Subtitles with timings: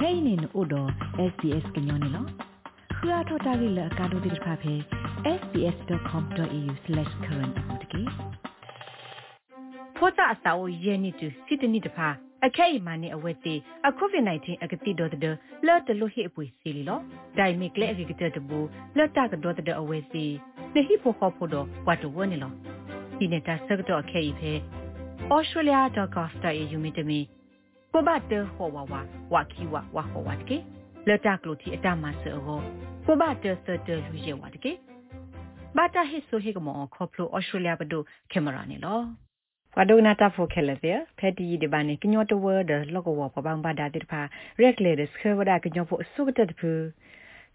[0.00, 0.80] kainin odo
[1.30, 2.22] sbs gnyone lo
[2.98, 4.74] khua thota gi la ka do dir pha phe
[5.38, 8.02] sbs.com.au/current apotki
[9.96, 12.08] ဖောတာအစာအိုရဲနေတူစစ်တနိတဖာ
[12.46, 13.54] အခဲအမနဲ့အဝက်တီ
[13.88, 15.20] အကိုဗစ် -19 အကတိတော်တဲ့
[15.66, 17.00] လော်တလို့ဟိအပွေစီလီလော
[17.38, 18.58] ဒိုင်မီကလေအကကတဲ့ဘူ
[18.96, 20.24] လော်တာကတော့တဲ့အဝက်စီ
[20.74, 22.52] နေဟိဖို့ခေါ်ဖို့တော့ဝတ်တော်ဝနေလော
[23.18, 24.52] ဒီနေတာစကတော့အခဲဤဖဲ
[25.34, 27.20] australia.gov.au မြင့်တမီ
[27.92, 28.94] ကိုဘတ်တဟောဝဝ
[29.32, 30.58] ဝါခီဝဝဟောဝတ်ကေ
[31.08, 34.72] လော်တာကလို့တီအတမဆောကိုဘတ်တစတလူရဲဝတ်ကေ
[35.76, 39.00] ဘာတာဟိဆိုဟိကမောခေါပလို australia ဘဒိုကင်မရာနေလော
[39.76, 44.20] ဝဒုနာတာဖိုခဲလေတဲ့ဖက်တီဒီဘာနေကညောတဝဒလောကဝပပန်းဘာဒါတိဖာ
[44.62, 46.72] ရက်လေဒစခဝဒါကညောဖို့စုကတတဖူ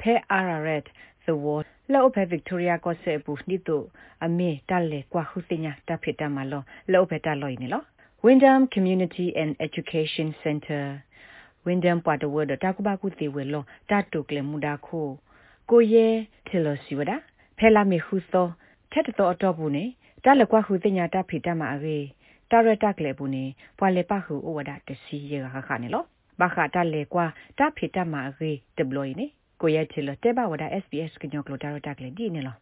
[0.00, 0.82] ဖဲအာရရက်
[1.24, 1.46] သဝ
[1.92, 3.82] လောဖဲဗစ်တိုးရီယာကိုဆေပူနီတို
[4.24, 7.82] အမေတက်လေကွာခုစညာတဖိတမလောလောဖဲတလော်နေလော
[8.23, 10.83] Wyndham Community and Education Center
[11.65, 15.07] Wyndham ပွားတဝဒတာကုဘကုတေဝဲလောတတုကလေမူဒါခို
[15.69, 16.07] ကိုရဲ
[16.47, 17.17] ထေလစီဝဒါ
[17.57, 18.47] ဖဲလာမီခုသော
[18.91, 19.85] ထက်တော်တော့ဘူးနေ
[20.23, 21.97] တလကွာခုတင်ညာတဖိတမအေ
[22.51, 23.43] တာရတကလေဘူးနေ
[23.77, 26.03] ပွာလေပခုဩဝဒတစီရခခနေလော
[26.39, 27.25] ဘခတလေကွာ
[27.57, 29.25] တဖိတမအေဒဘလိုနေ
[29.61, 32.55] ကိုရဲ့ချီလတဲဘဝဒ SBS ကညောကလိုတာရတကလေဒီနေလော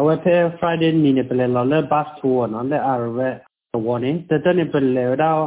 [0.00, 3.28] အဝဲဖဲ Friday နီနေပလေလောလဲ bus tour နော်လဲအာရဝဲ
[3.77, 5.43] warning တတနေပလေတော့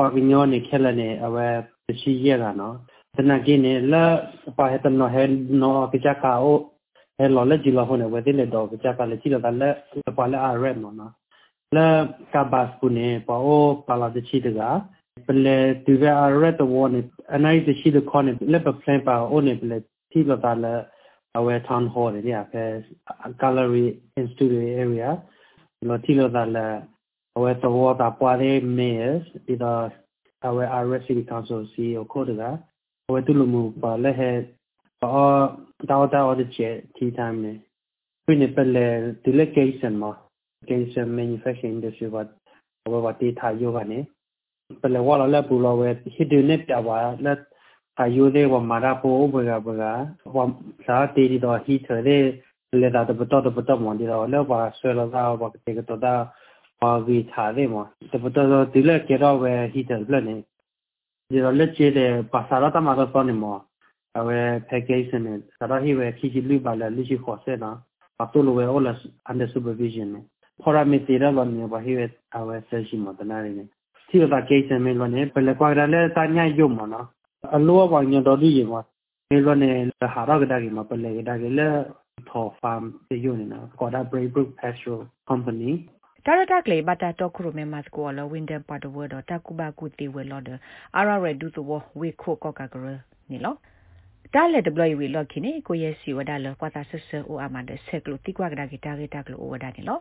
[0.00, 1.46] အကညောနေခဲလနေအဝဲ
[1.86, 2.74] တစီရကနော်
[3.16, 4.04] တနကိနေလာ
[4.58, 5.24] ပါဟတနော်ဟဲ
[5.62, 6.58] နော်ကကြကာအို
[7.18, 9.76] အဲလော်လက်ကြီးလော်ဟိုနေဝဲတဲ့တော့ကြကလည်းချီတော့လည်း
[10.18, 11.86] ပါလဲအားရက်နော်လဲ
[12.34, 13.42] ကဘတ်ကုနေပေါ်
[13.88, 14.60] ပါလာတဲ့ချီတက
[15.26, 15.56] ပလေ
[15.86, 17.00] တူရအားရက်တော့ဝနေ
[17.34, 19.76] အနိုင်တချီတဲ့ခေါနေလက်ပပလန်ပါအိုနေပလေ
[20.10, 20.74] ချီတော့တာလဲ
[21.38, 22.64] အဝဲ town hall ရရဖဲ
[23.40, 23.86] gallery
[24.18, 25.08] in studio area
[25.88, 26.66] လော်ချီတော့တာလဲ
[27.36, 29.84] အဝဲတော့တာပွားတဲ့ mayors ဒီတော့
[30.46, 32.42] အဝဲ RS City Council CEO ခေါ်တက
[33.08, 34.36] အဝဲတူလူမှုပါလဲဟဲ့
[35.02, 35.42] အော်
[35.90, 37.52] တောက်တောက်တဲ့ချက်တီတိုင်းနေ
[38.24, 38.86] ပြနေပလေ
[39.26, 40.12] delegation မှာ
[40.68, 42.22] delegation manufacturing industry ဘာ
[42.92, 43.98] ဘာဘာတီထားယောကနေ
[44.82, 47.38] ပလေဝါလာပူလောဝဲဟိဒနေပြပါလက်
[48.00, 49.84] အယူသေးဝမာရာပိုဘဂဘဂ
[50.36, 50.38] ဝ
[50.86, 52.18] သာတီဒီတော့ဟီထရဲ
[52.80, 55.80] လေတာတပတော့တပတော့မွန်ဒီတော့လောပါဆွဲလာတော့ဘာတေက
[56.84, 57.76] တော့ဒါဘာဝီထားတယ်မ
[58.12, 60.34] တပတော့ဒီလက်ကြတော့ဝဲဟီထလက်နေ
[61.30, 63.56] ဒီတော့လက်ကျတဲ့ပါစာရတမှာတော့နေမော
[64.18, 67.76] အဝဲ package နဲ့စတော့ဟိဝဲခီချီလူပါလာလူရှိခေါ်ဆက်နော်
[68.18, 68.86] ပတ်တူလိုဝဲ all
[69.30, 70.24] under supervision နဲ့
[70.62, 72.06] ဖော်ရမီတီရလောနေပါဟိဝဲ
[72.36, 73.68] အဝဲဆက်ရှိမတနာရင်းနဲ့
[74.08, 77.06] စီရတာ case နဲ့လောနေပလက်ကွာရလဲစာညာယုံမနော်
[77.56, 78.74] အလောဝညတော်ဒီရမ
[79.30, 81.68] မေလောနေဟာရကဒါကီမပလေကဒါကလဲ
[82.28, 85.00] ထော်ဖမ်တေယုံနေနော်ခေါ်တာ Brave Brook Pastoral
[85.30, 85.70] Company
[86.26, 90.50] တာရတာကလေဘတာတော့ခရမေမတ်ကိုလဝင်းဒမ်ပတ်ဝဒတာကူဘာကူတီဝဲလော်ဒ
[90.96, 91.64] အာရရဒူတို
[91.98, 92.86] ဝေခိုကောကကရ
[93.30, 93.54] နီလော
[94.34, 99.98] တားလက်ဒပလိုယဝီလော့ခိနေကိုရဲ့စီဝဒါလောကွာတာဆဆအိုအမန်ဒဆက်ကလိုတိကွာကဒါဂီတာဂီတာကလိုဝဒါနေလော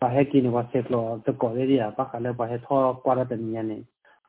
[0.00, 3.78] ပါဟဲကိနေဝါဆက်လောတကောလေရီယာပါခလဲပါဟဲထောကွာရတနီယနေ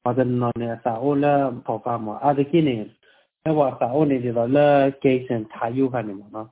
[0.06, 1.34] ဝဒနော်နေစာအိုလာ
[1.66, 2.76] ဖောဖာမအာဒကိနေ
[3.44, 4.68] အဲဝါစာအိုနေဒီတော့လဲ
[5.04, 6.48] ကေဆန်ထာယူခနေမနော်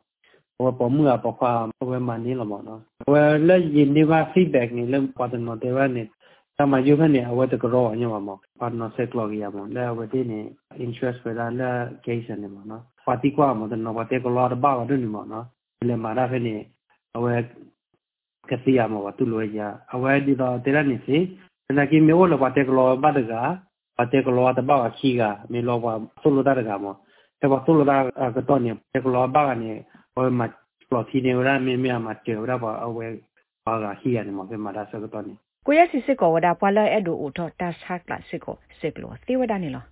[0.63, 1.51] ဝပမှုအပဖာ
[1.89, 6.03] ဝဲမနီလမနော်ဝဲလဲယင်းဒီဝါ feedback နေလဲဝဒနော်တေဝနေ
[6.57, 9.91] sama yo khane awa de gro anya ma mo partner set lo ya mo la
[9.91, 10.39] wa de ne
[10.79, 11.69] interest we la la
[12.03, 14.55] case ne mo no pa ti kwa mo de no wa te ko lo da
[14.55, 15.39] ba wa de ni mo no
[15.83, 16.55] le ma da fe ne
[17.15, 17.43] awa
[18.47, 21.17] ka ti ya mo wa tu lo ya awa di da te la ni si
[21.75, 23.59] na ki me wo lo wa te ko lo ba de ga
[23.99, 26.55] wa te ko lo da ba wa ki ga me lo wa tu lo da
[26.55, 27.03] ga mo
[27.39, 29.83] te wa tu lo da ka to ne te ko lo ba ga ne
[30.15, 30.47] wa ma
[30.91, 33.03] lo ti ne wa me me ma te wa ba awa
[33.65, 35.33] ba ga hi ya ne mo fe ma da so ka to ne
[35.67, 39.85] ကိုရစီစစ်ကောဝဒါပွာလအဲ့ဒိုအိုထောတာဆာကလာစစ်ကောစစ်ကလောသေဝဒနေလော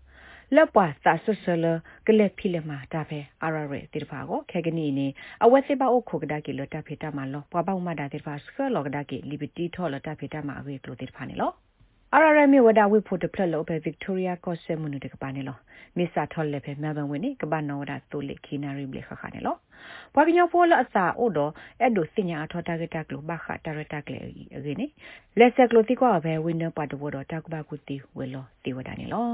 [0.55, 1.65] လက်ပွာသာဆွဆလ
[2.07, 5.07] ကလက်ဖိလမာတာဖဲအာရရဲတိတဖာကိုခဲကနီနေ
[5.43, 11.51] အဝက်စစ်ပါအိုခုကဒါကီလတာဖေတာမလောပွာပေါမဒါတိတဖာစကလောကဒါကီလီဘီတီထောလတာဖေတာမအဝေကလိုတိတဖာနေလော
[12.15, 15.57] အာရရဲမြေဝဒါဝိဖို့တဖလက်လောပဲဗစ်တိုးရီယာကော့ဆဲမွနုတကပါနေလော
[15.97, 19.55] မစ္စတာထော်လက်ဖဲမဲဘန်ဝင်နေကဘာနောဝဒါတိုလီခီနာရီဘလခခနေလော
[20.13, 24.17] ဘွာကညောဖိုလအစာအိုတော့အဲ့ဒိုစညာအထောတာကတာကလိုဘခတာရတာကလေ
[24.55, 24.85] အကင်းနေ
[25.39, 29.25] လက်ဆက်ကလိုတိကွာပဲဝင်းနပတ်တော့တာကဘာကူတီဝဲလောတီဝဒနေလော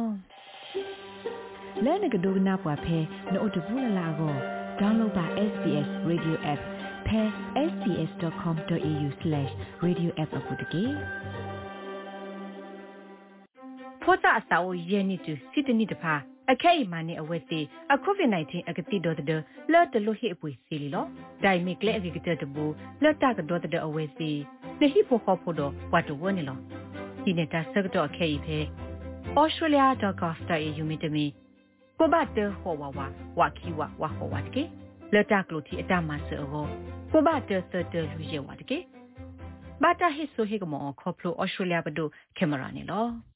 [1.86, 2.98] လဲနကဒိုနာပွားဖဲ
[3.34, 4.36] နို့တဘူးလာလာကို
[4.80, 6.62] download ပါ SBS radio app
[7.08, 7.22] ဖဲ
[7.72, 10.86] sbs.com.au/radioapp အပုတ်တကေ
[14.12, 16.14] ဖောတာအစာအိုရဲနေတူစစ်တနိတဖာ
[16.52, 17.62] အခဲအမာနေအဝက်တီ
[17.94, 19.42] အကိုဗစ် -19 အကတိတော်တဲ့
[19.72, 21.06] လော်တလို့ဟိအပွေစီလီလော
[21.44, 22.66] ဒိုင်မီကလေအကကတဲ့ဘူ
[23.04, 24.30] လော်တာကတော့တဲ့အဝက်စီ
[24.80, 26.58] နေဟိဖို့ခေါ်ဖို့တော့ဝတ်တော်ဝနေလော
[27.24, 28.58] ဒီနေတာဆက်တော့အခဲဤဖဲ
[29.40, 31.26] australia.gov.au မြင့်တမီ
[32.00, 33.06] ကိုဘတဲဟောဝါဝါ
[33.40, 34.64] ဝါခီဝါဝါဟောဝါတကေ
[35.14, 38.78] လက်တကလို့တီအတမဆောကိုဘတဲသတဲလူရဲဝါတကေ
[39.82, 42.08] ဘာတာဟစ်ဆိုဟေကမောခေါပလိုအော်စတြေးလျဘဒို
[42.38, 43.29] ကင်မရာနေလော